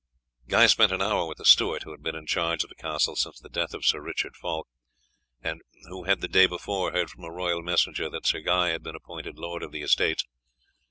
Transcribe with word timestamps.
Guy 0.47 0.65
spent 0.65 0.91
an 0.91 1.01
hour 1.03 1.27
with 1.27 1.37
the 1.37 1.45
steward, 1.45 1.83
who 1.83 1.91
had 1.91 2.01
been 2.01 2.15
in 2.15 2.25
charge 2.25 2.63
of 2.63 2.69
the 2.69 2.75
castle 2.75 3.15
since 3.15 3.39
the 3.39 3.49
death 3.49 3.75
of 3.75 3.85
Sir 3.85 4.01
Richard 4.01 4.35
Fulk, 4.35 4.67
and 5.43 5.61
who 5.89 6.05
had 6.05 6.21
the 6.21 6.27
day 6.27 6.47
before 6.47 6.91
heard 6.91 7.11
from 7.11 7.23
a 7.23 7.31
royal 7.31 7.61
messenger 7.61 8.09
that 8.09 8.25
Sir 8.25 8.39
Guy 8.39 8.69
had 8.69 8.81
been 8.81 8.95
appointed 8.95 9.37
lord 9.37 9.61
of 9.61 9.71
the 9.71 9.83
estates. 9.83 10.25